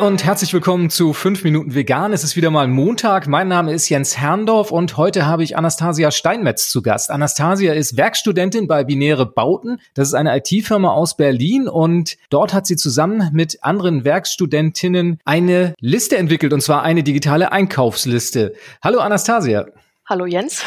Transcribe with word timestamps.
und 0.00 0.24
herzlich 0.24 0.54
willkommen 0.54 0.88
zu 0.88 1.12
5 1.12 1.44
Minuten 1.44 1.74
Vegan. 1.74 2.14
Es 2.14 2.24
ist 2.24 2.34
wieder 2.34 2.50
mal 2.50 2.66
Montag. 2.68 3.26
Mein 3.26 3.48
Name 3.48 3.74
ist 3.74 3.88
Jens 3.90 4.16
Herrndorf 4.16 4.70
und 4.70 4.96
heute 4.96 5.26
habe 5.26 5.42
ich 5.42 5.58
Anastasia 5.58 6.10
Steinmetz 6.10 6.70
zu 6.70 6.80
Gast. 6.80 7.10
Anastasia 7.10 7.74
ist 7.74 7.98
Werkstudentin 7.98 8.66
bei 8.66 8.82
Binäre 8.84 9.26
Bauten. 9.26 9.78
Das 9.92 10.08
ist 10.08 10.14
eine 10.14 10.34
IT-Firma 10.38 10.90
aus 10.90 11.18
Berlin 11.18 11.68
und 11.68 12.16
dort 12.30 12.54
hat 12.54 12.66
sie 12.66 12.76
zusammen 12.76 13.28
mit 13.34 13.62
anderen 13.62 14.04
Werkstudentinnen 14.04 15.18
eine 15.26 15.74
Liste 15.80 16.16
entwickelt 16.16 16.54
und 16.54 16.62
zwar 16.62 16.82
eine 16.82 17.02
digitale 17.02 17.52
Einkaufsliste. 17.52 18.54
Hallo 18.82 19.00
Anastasia. 19.00 19.66
Hallo 20.06 20.24
Jens. 20.24 20.62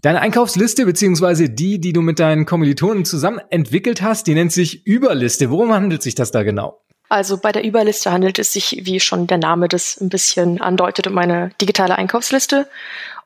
Deine 0.00 0.20
Einkaufsliste 0.20 0.86
beziehungsweise 0.86 1.50
die, 1.50 1.80
die 1.80 1.92
du 1.92 2.00
mit 2.00 2.18
deinen 2.18 2.46
Kommilitonen 2.46 3.04
zusammen 3.04 3.40
entwickelt 3.50 4.00
hast, 4.00 4.26
die 4.26 4.34
nennt 4.34 4.52
sich 4.52 4.86
Überliste. 4.86 5.50
Worum 5.50 5.72
handelt 5.72 6.02
sich 6.02 6.14
das 6.14 6.30
da 6.30 6.42
genau? 6.42 6.83
Also 7.08 7.38
bei 7.38 7.52
der 7.52 7.64
Überliste 7.64 8.10
handelt 8.10 8.38
es 8.38 8.52
sich, 8.52 8.80
wie 8.82 8.98
schon 8.98 9.26
der 9.26 9.38
Name 9.38 9.68
das 9.68 10.00
ein 10.00 10.08
bisschen 10.08 10.60
andeutet, 10.60 11.06
um 11.06 11.18
eine 11.18 11.50
digitale 11.60 11.96
Einkaufsliste. 11.96 12.68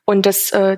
Und 0.05 0.25
das 0.25 0.51
äh, 0.51 0.77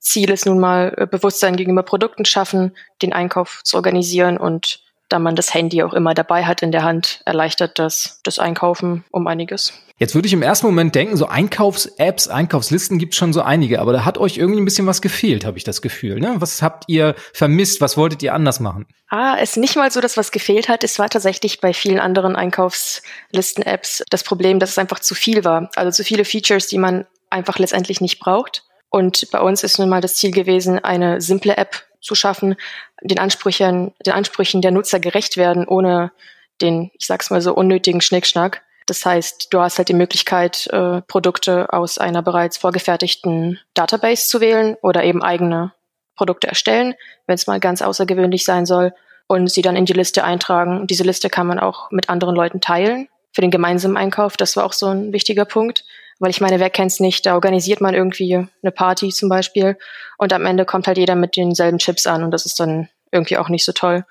Ziel 0.00 0.30
ist 0.30 0.46
nun 0.46 0.60
mal 0.60 0.94
äh, 0.96 1.06
Bewusstsein 1.06 1.56
gegenüber 1.56 1.82
Produkten 1.82 2.24
schaffen, 2.24 2.76
den 3.02 3.12
Einkauf 3.12 3.62
zu 3.64 3.76
organisieren 3.76 4.36
und 4.38 4.85
da 5.08 5.18
man 5.18 5.36
das 5.36 5.54
Handy 5.54 5.82
auch 5.82 5.92
immer 5.92 6.14
dabei 6.14 6.44
hat 6.44 6.62
in 6.62 6.72
der 6.72 6.82
Hand, 6.82 7.20
erleichtert 7.24 7.78
das 7.78 8.20
das 8.24 8.38
Einkaufen 8.38 9.04
um 9.10 9.26
einiges. 9.26 9.72
Jetzt 9.98 10.14
würde 10.14 10.26
ich 10.26 10.34
im 10.34 10.42
ersten 10.42 10.66
Moment 10.66 10.94
denken, 10.94 11.16
so 11.16 11.26
Einkaufs-Apps, 11.26 12.28
Einkaufslisten 12.28 12.98
gibt 12.98 13.14
es 13.14 13.18
schon 13.18 13.32
so 13.32 13.40
einige, 13.40 13.80
aber 13.80 13.94
da 13.94 14.04
hat 14.04 14.18
euch 14.18 14.36
irgendwie 14.36 14.60
ein 14.60 14.66
bisschen 14.66 14.86
was 14.86 15.00
gefehlt, 15.00 15.46
habe 15.46 15.56
ich 15.56 15.64
das 15.64 15.80
Gefühl. 15.80 16.20
Ne? 16.20 16.34
Was 16.38 16.60
habt 16.60 16.84
ihr 16.88 17.14
vermisst? 17.32 17.80
Was 17.80 17.96
wolltet 17.96 18.22
ihr 18.22 18.34
anders 18.34 18.60
machen? 18.60 18.86
Ah, 19.08 19.36
es 19.40 19.52
ist 19.52 19.56
nicht 19.56 19.74
mal 19.74 19.90
so, 19.90 20.02
dass 20.02 20.18
was 20.18 20.32
gefehlt 20.32 20.68
hat. 20.68 20.84
Es 20.84 20.98
war 20.98 21.08
tatsächlich 21.08 21.62
bei 21.62 21.72
vielen 21.72 21.98
anderen 21.98 22.36
Einkaufslisten-Apps 22.36 24.04
das 24.10 24.22
Problem, 24.22 24.58
dass 24.58 24.70
es 24.70 24.78
einfach 24.78 24.98
zu 24.98 25.14
viel 25.14 25.44
war. 25.44 25.70
Also 25.76 25.90
zu 25.92 26.04
viele 26.04 26.26
Features, 26.26 26.66
die 26.66 26.78
man 26.78 27.06
einfach 27.30 27.58
letztendlich 27.58 28.02
nicht 28.02 28.18
braucht. 28.18 28.64
Und 28.90 29.30
bei 29.30 29.40
uns 29.40 29.62
ist 29.64 29.78
nun 29.78 29.88
mal 29.88 30.02
das 30.02 30.16
Ziel 30.16 30.30
gewesen, 30.30 30.78
eine 30.78 31.22
simple 31.22 31.56
App 31.56 31.86
zu 32.00 32.14
schaffen, 32.14 32.56
den 33.02 33.18
Ansprüchen, 33.18 33.94
den 34.04 34.12
Ansprüchen 34.12 34.62
der 34.62 34.70
Nutzer 34.70 35.00
gerecht 35.00 35.36
werden, 35.36 35.66
ohne 35.66 36.12
den, 36.60 36.90
ich 36.98 37.06
sag's 37.06 37.30
mal 37.30 37.40
so, 37.40 37.54
unnötigen 37.54 38.00
Schnickschnack. 38.00 38.62
Das 38.86 39.04
heißt, 39.04 39.48
du 39.50 39.60
hast 39.60 39.78
halt 39.78 39.88
die 39.88 39.94
Möglichkeit, 39.94 40.68
äh, 40.68 41.02
Produkte 41.02 41.72
aus 41.72 41.98
einer 41.98 42.22
bereits 42.22 42.56
vorgefertigten 42.56 43.58
Database 43.74 44.28
zu 44.28 44.40
wählen 44.40 44.76
oder 44.80 45.02
eben 45.04 45.22
eigene 45.22 45.72
Produkte 46.14 46.46
erstellen, 46.46 46.94
wenn 47.26 47.34
es 47.34 47.46
mal 47.46 47.60
ganz 47.60 47.82
außergewöhnlich 47.82 48.44
sein 48.44 48.64
soll, 48.64 48.92
und 49.26 49.50
sie 49.50 49.62
dann 49.62 49.76
in 49.76 49.86
die 49.86 49.92
Liste 49.92 50.24
eintragen. 50.24 50.86
Diese 50.86 51.04
Liste 51.04 51.30
kann 51.30 51.46
man 51.46 51.58
auch 51.58 51.90
mit 51.90 52.08
anderen 52.08 52.34
Leuten 52.34 52.60
teilen 52.60 53.08
für 53.32 53.40
den 53.40 53.50
gemeinsamen 53.50 53.96
Einkauf. 53.96 54.36
Das 54.36 54.56
war 54.56 54.64
auch 54.64 54.72
so 54.72 54.86
ein 54.86 55.12
wichtiger 55.12 55.44
Punkt. 55.44 55.84
Weil 56.18 56.30
ich 56.30 56.40
meine, 56.40 56.60
wer 56.60 56.70
kennt's 56.70 57.00
nicht? 57.00 57.26
Da 57.26 57.34
organisiert 57.34 57.80
man 57.80 57.94
irgendwie 57.94 58.34
eine 58.34 58.72
Party 58.72 59.10
zum 59.10 59.28
Beispiel 59.28 59.76
und 60.18 60.32
am 60.32 60.46
Ende 60.46 60.64
kommt 60.64 60.86
halt 60.86 60.98
jeder 60.98 61.14
mit 61.14 61.36
denselben 61.36 61.78
Chips 61.78 62.06
an 62.06 62.24
und 62.24 62.30
das 62.30 62.46
ist 62.46 62.58
dann 62.58 62.88
irgendwie 63.12 63.36
auch 63.36 63.48
nicht 63.48 63.64
so 63.64 63.72
toll. 63.72 64.04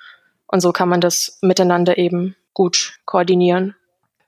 Und 0.48 0.62
so 0.62 0.72
kann 0.72 0.90
man 0.90 1.02
das 1.02 1.40
miteinander 1.42 1.98
eben 1.98 2.36
gut 2.54 3.00
koordinieren. 3.06 3.76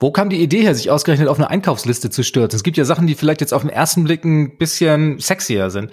Wo 0.00 0.12
kam 0.12 0.30
die 0.30 0.40
Idee 0.40 0.62
her, 0.62 0.76
sich 0.76 0.90
ausgerechnet 0.90 1.28
auf 1.28 1.38
eine 1.38 1.50
Einkaufsliste 1.50 2.08
zu 2.10 2.22
stürzen? 2.22 2.56
Es 2.56 2.62
gibt 2.62 2.76
ja 2.76 2.84
Sachen, 2.84 3.08
die 3.08 3.16
vielleicht 3.16 3.40
jetzt 3.40 3.52
auf 3.52 3.62
den 3.62 3.70
ersten 3.70 4.04
Blick 4.04 4.24
ein 4.24 4.56
bisschen 4.56 5.18
sexier 5.18 5.70
sind. 5.70 5.92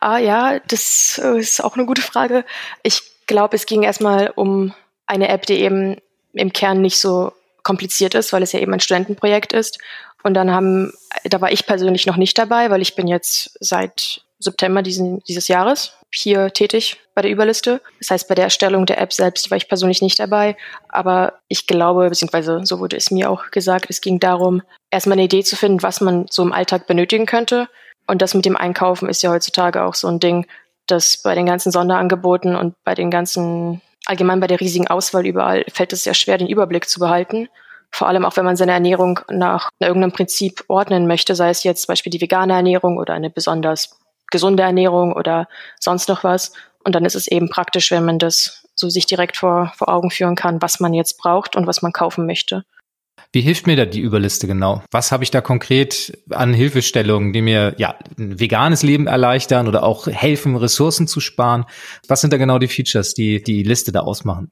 Ah 0.00 0.16
ja, 0.16 0.58
das 0.68 1.20
äh, 1.22 1.38
ist 1.38 1.62
auch 1.62 1.76
eine 1.76 1.84
gute 1.84 2.00
Frage. 2.00 2.46
Ich 2.82 3.02
glaube, 3.26 3.56
es 3.56 3.66
ging 3.66 3.82
erstmal 3.82 4.32
um 4.34 4.72
eine 5.06 5.28
App, 5.28 5.44
die 5.44 5.60
eben 5.60 5.96
im 6.32 6.54
Kern 6.54 6.80
nicht 6.80 6.98
so 6.98 7.32
kompliziert 7.62 8.14
ist, 8.14 8.32
weil 8.32 8.42
es 8.42 8.52
ja 8.52 8.60
eben 8.60 8.72
ein 8.72 8.80
Studentenprojekt 8.80 9.52
ist. 9.52 9.78
Und 10.22 10.34
dann 10.34 10.50
haben, 10.50 10.92
da 11.24 11.40
war 11.40 11.52
ich 11.52 11.66
persönlich 11.66 12.06
noch 12.06 12.16
nicht 12.16 12.38
dabei, 12.38 12.70
weil 12.70 12.82
ich 12.82 12.94
bin 12.94 13.08
jetzt 13.08 13.56
seit 13.60 14.22
September 14.38 14.82
diesen, 14.82 15.20
dieses 15.24 15.48
Jahres 15.48 15.94
hier 16.14 16.52
tätig 16.52 16.98
bei 17.14 17.22
der 17.22 17.30
Überliste. 17.30 17.80
Das 17.98 18.10
heißt, 18.10 18.28
bei 18.28 18.34
der 18.34 18.44
Erstellung 18.44 18.86
der 18.86 19.00
App 19.00 19.12
selbst 19.12 19.50
war 19.50 19.56
ich 19.56 19.68
persönlich 19.68 20.02
nicht 20.02 20.18
dabei. 20.18 20.56
Aber 20.88 21.34
ich 21.48 21.66
glaube, 21.66 22.08
beziehungsweise 22.08 22.60
so 22.64 22.78
wurde 22.78 22.96
es 22.96 23.10
mir 23.10 23.30
auch 23.30 23.50
gesagt, 23.50 23.86
es 23.88 24.00
ging 24.00 24.20
darum, 24.20 24.62
erstmal 24.90 25.14
eine 25.14 25.24
Idee 25.24 25.42
zu 25.42 25.56
finden, 25.56 25.82
was 25.82 26.00
man 26.00 26.26
so 26.30 26.42
im 26.42 26.52
Alltag 26.52 26.86
benötigen 26.86 27.26
könnte. 27.26 27.68
Und 28.06 28.20
das 28.20 28.34
mit 28.34 28.44
dem 28.44 28.56
Einkaufen 28.56 29.08
ist 29.08 29.22
ja 29.22 29.30
heutzutage 29.30 29.82
auch 29.82 29.94
so 29.94 30.08
ein 30.08 30.20
Ding, 30.20 30.46
dass 30.86 31.18
bei 31.18 31.34
den 31.34 31.46
ganzen 31.46 31.72
Sonderangeboten 31.72 32.56
und 32.56 32.74
bei 32.84 32.94
den 32.94 33.10
ganzen, 33.10 33.80
allgemein 34.04 34.40
bei 34.40 34.48
der 34.48 34.60
riesigen 34.60 34.88
Auswahl 34.88 35.26
überall, 35.26 35.64
fällt 35.72 35.92
es 35.92 36.04
sehr 36.04 36.14
schwer, 36.14 36.38
den 36.38 36.48
Überblick 36.48 36.88
zu 36.88 36.98
behalten. 36.98 37.48
Vor 37.94 38.08
allem 38.08 38.24
auch, 38.24 38.36
wenn 38.36 38.44
man 38.44 38.56
seine 38.56 38.72
Ernährung 38.72 39.20
nach 39.30 39.68
irgendeinem 39.78 40.12
Prinzip 40.12 40.64
ordnen 40.68 41.06
möchte, 41.06 41.34
sei 41.34 41.50
es 41.50 41.62
jetzt 41.62 41.82
zum 41.82 41.92
Beispiel 41.92 42.10
die 42.10 42.20
vegane 42.20 42.54
Ernährung 42.54 42.96
oder 42.96 43.14
eine 43.14 43.30
besonders 43.30 43.98
gesunde 44.30 44.62
Ernährung 44.62 45.12
oder 45.12 45.46
sonst 45.78 46.08
noch 46.08 46.24
was. 46.24 46.52
Und 46.84 46.94
dann 46.94 47.04
ist 47.04 47.14
es 47.14 47.26
eben 47.26 47.50
praktisch, 47.50 47.90
wenn 47.90 48.04
man 48.04 48.18
das 48.18 48.66
so 48.74 48.88
sich 48.88 49.06
direkt 49.06 49.36
vor, 49.36 49.72
vor 49.76 49.88
Augen 49.88 50.10
führen 50.10 50.34
kann, 50.34 50.62
was 50.62 50.80
man 50.80 50.94
jetzt 50.94 51.18
braucht 51.18 51.54
und 51.54 51.66
was 51.66 51.82
man 51.82 51.92
kaufen 51.92 52.26
möchte. 52.26 52.64
Wie 53.30 53.42
hilft 53.42 53.66
mir 53.66 53.76
da 53.76 53.84
die 53.84 54.00
Überliste 54.00 54.46
genau? 54.46 54.82
Was 54.90 55.12
habe 55.12 55.22
ich 55.24 55.30
da 55.30 55.40
konkret 55.40 56.18
an 56.30 56.52
Hilfestellungen, 56.52 57.32
die 57.32 57.42
mir 57.42 57.74
ja 57.78 57.94
ein 58.18 58.40
veganes 58.40 58.82
Leben 58.82 59.06
erleichtern 59.06 59.68
oder 59.68 59.84
auch 59.84 60.06
helfen, 60.06 60.56
Ressourcen 60.56 61.06
zu 61.06 61.20
sparen? 61.20 61.66
Was 62.08 62.20
sind 62.20 62.32
da 62.32 62.36
genau 62.38 62.58
die 62.58 62.68
Features, 62.68 63.14
die 63.14 63.42
die 63.42 63.62
Liste 63.62 63.92
da 63.92 64.00
ausmachen? 64.00 64.50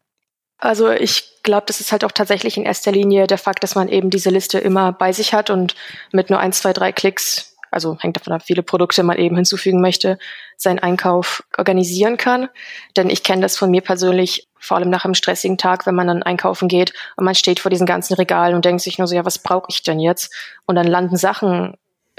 Also 0.60 0.90
ich 0.90 1.42
glaube, 1.42 1.64
das 1.66 1.80
ist 1.80 1.90
halt 1.90 2.04
auch 2.04 2.12
tatsächlich 2.12 2.56
in 2.56 2.64
erster 2.64 2.92
Linie 2.92 3.26
der 3.26 3.38
Fakt, 3.38 3.62
dass 3.62 3.74
man 3.74 3.88
eben 3.88 4.10
diese 4.10 4.30
Liste 4.30 4.58
immer 4.58 4.92
bei 4.92 5.12
sich 5.12 5.32
hat 5.32 5.50
und 5.50 5.74
mit 6.12 6.28
nur 6.28 6.38
ein, 6.38 6.52
zwei, 6.52 6.72
drei 6.72 6.92
Klicks, 6.92 7.56
also 7.70 7.96
hängt 8.00 8.16
davon 8.16 8.34
ab, 8.34 8.42
viele 8.44 8.62
Produkte 8.62 9.02
man 9.02 9.16
eben 9.16 9.36
hinzufügen 9.36 9.80
möchte, 9.80 10.18
seinen 10.56 10.78
Einkauf 10.78 11.44
organisieren 11.56 12.18
kann. 12.18 12.48
Denn 12.96 13.08
ich 13.08 13.22
kenne 13.22 13.42
das 13.42 13.56
von 13.56 13.70
mir 13.70 13.80
persönlich, 13.80 14.48
vor 14.58 14.76
allem 14.76 14.90
nach 14.90 15.06
einem 15.06 15.14
stressigen 15.14 15.56
Tag, 15.56 15.86
wenn 15.86 15.94
man 15.94 16.08
dann 16.08 16.22
einkaufen 16.22 16.68
geht 16.68 16.92
und 17.16 17.24
man 17.24 17.34
steht 17.34 17.60
vor 17.60 17.70
diesen 17.70 17.86
ganzen 17.86 18.14
Regalen 18.14 18.54
und 18.54 18.64
denkt 18.66 18.82
sich 18.82 18.98
nur 18.98 19.06
so, 19.06 19.14
ja, 19.14 19.24
was 19.24 19.38
brauche 19.38 19.68
ich 19.70 19.82
denn 19.82 19.98
jetzt? 19.98 20.34
Und 20.66 20.74
dann 20.74 20.86
landen 20.86 21.16
Sachen 21.16 21.74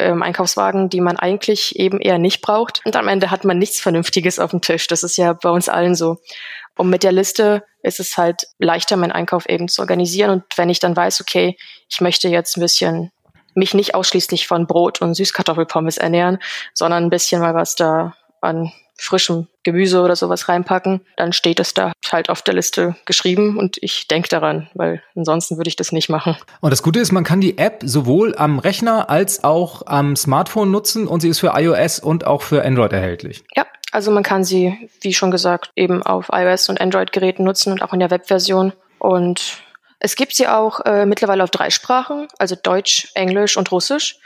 im 0.05 0.23
Einkaufswagen, 0.23 0.89
die 0.89 1.01
man 1.01 1.17
eigentlich 1.17 1.77
eben 1.79 1.99
eher 1.99 2.17
nicht 2.17 2.41
braucht. 2.41 2.81
Und 2.85 2.95
am 2.95 3.07
Ende 3.07 3.31
hat 3.31 3.45
man 3.45 3.57
nichts 3.57 3.79
Vernünftiges 3.79 4.39
auf 4.39 4.51
dem 4.51 4.61
Tisch. 4.61 4.87
Das 4.87 5.03
ist 5.03 5.17
ja 5.17 5.33
bei 5.33 5.49
uns 5.49 5.69
allen 5.69 5.95
so. 5.95 6.17
Und 6.77 6.89
mit 6.89 7.03
der 7.03 7.11
Liste 7.11 7.63
ist 7.83 7.99
es 7.99 8.17
halt 8.17 8.47
leichter, 8.57 8.97
meinen 8.97 9.11
Einkauf 9.11 9.47
eben 9.47 9.67
zu 9.67 9.81
organisieren. 9.81 10.31
Und 10.31 10.43
wenn 10.55 10.69
ich 10.69 10.79
dann 10.79 10.95
weiß, 10.95 11.21
okay, 11.21 11.57
ich 11.89 12.01
möchte 12.01 12.27
jetzt 12.29 12.57
ein 12.57 12.61
bisschen 12.61 13.11
mich 13.53 13.73
nicht 13.73 13.95
ausschließlich 13.95 14.47
von 14.47 14.67
Brot 14.67 15.01
und 15.01 15.13
Süßkartoffelpommes 15.13 15.97
ernähren, 15.97 16.39
sondern 16.73 17.03
ein 17.03 17.09
bisschen 17.09 17.41
mal 17.41 17.53
was 17.53 17.75
da 17.75 18.15
an 18.39 18.71
frischem 19.01 19.47
Gemüse 19.63 20.01
oder 20.01 20.15
sowas 20.15 20.47
reinpacken, 20.47 21.01
dann 21.17 21.33
steht 21.33 21.59
es 21.59 21.73
da 21.73 21.91
halt 22.11 22.29
auf 22.29 22.41
der 22.41 22.53
Liste 22.53 22.95
geschrieben 23.05 23.57
und 23.57 23.77
ich 23.81 24.07
denke 24.07 24.29
daran, 24.29 24.69
weil 24.73 25.01
ansonsten 25.15 25.57
würde 25.57 25.69
ich 25.69 25.75
das 25.75 25.91
nicht 25.91 26.09
machen. 26.09 26.35
Und 26.59 26.71
das 26.71 26.83
Gute 26.83 26.99
ist, 26.99 27.11
man 27.11 27.23
kann 27.23 27.41
die 27.41 27.57
App 27.57 27.81
sowohl 27.83 28.35
am 28.35 28.59
Rechner 28.59 29.09
als 29.09 29.43
auch 29.43 29.83
am 29.85 30.15
Smartphone 30.15 30.71
nutzen 30.71 31.07
und 31.07 31.21
sie 31.21 31.29
ist 31.29 31.39
für 31.39 31.53
iOS 31.55 31.99
und 31.99 32.25
auch 32.25 32.41
für 32.41 32.63
Android 32.63 32.93
erhältlich. 32.93 33.43
Ja, 33.55 33.65
also 33.91 34.11
man 34.11 34.23
kann 34.23 34.43
sie, 34.43 34.89
wie 35.01 35.13
schon 35.13 35.31
gesagt, 35.31 35.71
eben 35.75 36.01
auf 36.03 36.29
iOS 36.31 36.69
und 36.69 36.79
Android-Geräten 36.79 37.43
nutzen 37.43 37.73
und 37.73 37.83
auch 37.83 37.93
in 37.93 37.99
der 37.99 38.11
Webversion. 38.11 38.73
Und 38.99 39.63
es 40.03 40.15
gibt 40.15 40.33
sie 40.33 40.47
auch 40.47 40.79
äh, 40.83 41.05
mittlerweile 41.05 41.43
auf 41.43 41.51
drei 41.51 41.69
Sprachen, 41.69 42.27
also 42.39 42.55
Deutsch, 42.61 43.09
Englisch 43.13 43.55
und 43.55 43.71
Russisch. 43.71 44.17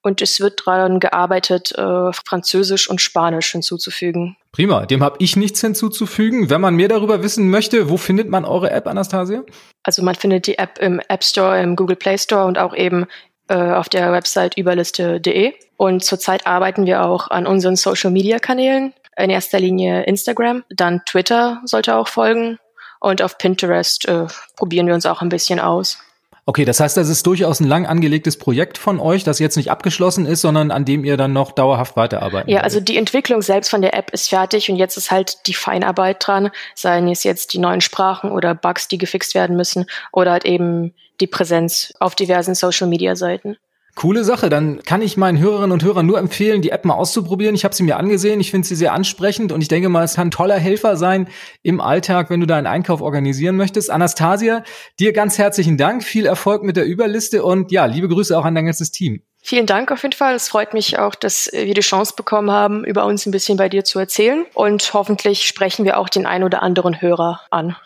Und 0.00 0.22
es 0.22 0.38
wird 0.38 0.62
daran 0.64 1.00
gearbeitet, 1.00 1.72
äh, 1.76 2.12
Französisch 2.12 2.88
und 2.88 3.00
Spanisch 3.00 3.50
hinzuzufügen. 3.50 4.36
Prima, 4.52 4.86
dem 4.86 5.02
habe 5.02 5.16
ich 5.18 5.34
nichts 5.34 5.60
hinzuzufügen. 5.60 6.50
Wenn 6.50 6.60
man 6.60 6.76
mehr 6.76 6.88
darüber 6.88 7.22
wissen 7.22 7.50
möchte, 7.50 7.88
wo 7.90 7.96
findet 7.96 8.28
man 8.28 8.44
eure 8.44 8.70
App, 8.70 8.86
Anastasia? 8.86 9.42
Also 9.82 10.02
man 10.02 10.14
findet 10.14 10.46
die 10.46 10.58
App 10.58 10.78
im 10.78 11.00
App 11.08 11.24
Store, 11.24 11.60
im 11.60 11.74
Google 11.74 11.96
Play 11.96 12.18
Store 12.18 12.44
und 12.44 12.58
auch 12.58 12.74
eben 12.74 13.06
äh, 13.48 13.56
auf 13.56 13.88
der 13.88 14.12
Website 14.12 14.56
überliste.de. 14.56 15.54
Und 15.78 16.04
zurzeit 16.04 16.46
arbeiten 16.46 16.86
wir 16.86 17.02
auch 17.02 17.28
an 17.28 17.46
unseren 17.46 17.74
Social-Media-Kanälen 17.74 18.92
in 19.16 19.30
erster 19.30 19.58
Linie 19.58 20.02
Instagram, 20.04 20.64
dann 20.70 21.02
Twitter 21.06 21.60
sollte 21.64 21.96
auch 21.96 22.08
folgen 22.08 22.58
und 23.04 23.22
auf 23.22 23.38
Pinterest 23.38 24.06
äh, 24.08 24.26
probieren 24.56 24.86
wir 24.86 24.94
uns 24.94 25.06
auch 25.06 25.22
ein 25.22 25.28
bisschen 25.28 25.60
aus. 25.60 25.98
Okay, 26.46 26.66
das 26.66 26.78
heißt, 26.78 26.96
das 26.98 27.08
ist 27.08 27.26
durchaus 27.26 27.60
ein 27.60 27.68
lang 27.68 27.86
angelegtes 27.86 28.36
Projekt 28.36 28.76
von 28.76 29.00
euch, 29.00 29.24
das 29.24 29.38
jetzt 29.38 29.56
nicht 29.56 29.70
abgeschlossen 29.70 30.26
ist, 30.26 30.42
sondern 30.42 30.70
an 30.70 30.84
dem 30.84 31.02
ihr 31.02 31.16
dann 31.16 31.32
noch 31.32 31.52
dauerhaft 31.52 31.96
weiterarbeiten 31.96 32.50
Ja, 32.50 32.60
also 32.60 32.80
die 32.80 32.98
Entwicklung 32.98 33.40
selbst 33.40 33.70
von 33.70 33.80
der 33.80 33.94
App 33.94 34.10
ist 34.10 34.28
fertig 34.28 34.70
und 34.70 34.76
jetzt 34.76 34.98
ist 34.98 35.10
halt 35.10 35.46
die 35.46 35.54
Feinarbeit 35.54 36.26
dran, 36.26 36.50
seien 36.74 37.08
es 37.08 37.24
jetzt 37.24 37.54
die 37.54 37.58
neuen 37.58 37.80
Sprachen 37.80 38.30
oder 38.30 38.54
Bugs, 38.54 38.88
die 38.88 38.98
gefixt 38.98 39.34
werden 39.34 39.56
müssen 39.56 39.86
oder 40.12 40.32
halt 40.32 40.44
eben 40.44 40.92
die 41.20 41.26
Präsenz 41.26 41.94
auf 41.98 42.14
diversen 42.14 42.54
Social-Media-Seiten. 42.54 43.56
Coole 43.94 44.24
Sache. 44.24 44.48
Dann 44.48 44.82
kann 44.82 45.02
ich 45.02 45.16
meinen 45.16 45.38
Hörerinnen 45.38 45.72
und 45.72 45.84
Hörern 45.84 46.06
nur 46.06 46.18
empfehlen, 46.18 46.62
die 46.62 46.70
App 46.70 46.84
mal 46.84 46.94
auszuprobieren. 46.94 47.54
Ich 47.54 47.64
habe 47.64 47.74
sie 47.74 47.84
mir 47.84 47.96
angesehen. 47.96 48.40
Ich 48.40 48.50
finde 48.50 48.66
sie 48.66 48.74
sehr 48.74 48.92
ansprechend 48.92 49.52
und 49.52 49.60
ich 49.60 49.68
denke 49.68 49.88
mal, 49.88 50.02
es 50.02 50.14
kann 50.14 50.28
ein 50.28 50.30
toller 50.32 50.58
Helfer 50.58 50.96
sein 50.96 51.28
im 51.62 51.80
Alltag, 51.80 52.28
wenn 52.30 52.40
du 52.40 52.46
deinen 52.46 52.66
Einkauf 52.66 53.00
organisieren 53.00 53.56
möchtest. 53.56 53.90
Anastasia, 53.90 54.64
dir 54.98 55.12
ganz 55.12 55.38
herzlichen 55.38 55.76
Dank. 55.76 56.02
Viel 56.02 56.26
Erfolg 56.26 56.64
mit 56.64 56.76
der 56.76 56.86
Überliste 56.86 57.44
und 57.44 57.70
ja, 57.70 57.84
liebe 57.86 58.08
Grüße 58.08 58.36
auch 58.36 58.44
an 58.44 58.54
dein 58.54 58.66
ganzes 58.66 58.90
Team. 58.90 59.22
Vielen 59.46 59.66
Dank 59.66 59.92
auf 59.92 60.02
jeden 60.02 60.14
Fall. 60.14 60.34
Es 60.34 60.48
freut 60.48 60.72
mich 60.72 60.98
auch, 60.98 61.14
dass 61.14 61.50
wir 61.52 61.74
die 61.74 61.80
Chance 61.82 62.14
bekommen 62.16 62.50
haben, 62.50 62.82
über 62.82 63.04
uns 63.04 63.26
ein 63.26 63.30
bisschen 63.30 63.58
bei 63.58 63.68
dir 63.68 63.84
zu 63.84 63.98
erzählen. 63.98 64.46
Und 64.54 64.94
hoffentlich 64.94 65.46
sprechen 65.46 65.84
wir 65.84 65.98
auch 65.98 66.08
den 66.08 66.24
ein 66.24 66.44
oder 66.44 66.62
anderen 66.62 67.02
Hörer 67.02 67.42
an. 67.50 67.76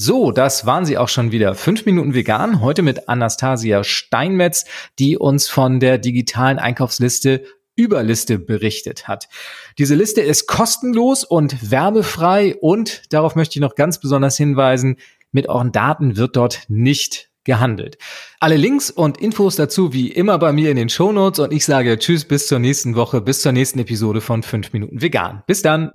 So, 0.00 0.30
das 0.30 0.64
waren 0.64 0.84
sie 0.84 0.96
auch 0.96 1.08
schon 1.08 1.32
wieder. 1.32 1.56
Fünf 1.56 1.84
Minuten 1.84 2.14
vegan. 2.14 2.60
Heute 2.60 2.82
mit 2.82 3.08
Anastasia 3.08 3.82
Steinmetz, 3.82 4.64
die 5.00 5.18
uns 5.18 5.48
von 5.48 5.80
der 5.80 5.98
digitalen 5.98 6.60
Einkaufsliste 6.60 7.42
Überliste 7.74 8.38
berichtet 8.38 9.08
hat. 9.08 9.28
Diese 9.76 9.96
Liste 9.96 10.20
ist 10.20 10.46
kostenlos 10.46 11.24
und 11.24 11.72
werbefrei 11.72 12.54
und 12.60 13.12
darauf 13.12 13.34
möchte 13.34 13.58
ich 13.58 13.60
noch 13.60 13.74
ganz 13.74 13.98
besonders 13.98 14.36
hinweisen, 14.36 14.98
mit 15.32 15.48
euren 15.48 15.72
Daten 15.72 16.16
wird 16.16 16.36
dort 16.36 16.60
nicht 16.68 17.30
gehandelt. 17.42 17.98
Alle 18.38 18.56
Links 18.56 18.92
und 18.92 19.18
Infos 19.18 19.56
dazu 19.56 19.92
wie 19.92 20.12
immer 20.12 20.38
bei 20.38 20.52
mir 20.52 20.70
in 20.70 20.76
den 20.76 20.90
Show 20.90 21.10
Notes 21.10 21.40
und 21.40 21.52
ich 21.52 21.64
sage 21.64 21.98
Tschüss 21.98 22.24
bis 22.24 22.46
zur 22.46 22.60
nächsten 22.60 22.94
Woche, 22.94 23.20
bis 23.20 23.42
zur 23.42 23.50
nächsten 23.50 23.80
Episode 23.80 24.20
von 24.20 24.44
5 24.44 24.72
Minuten 24.72 25.02
Vegan. 25.02 25.42
Bis 25.48 25.62
dann! 25.62 25.90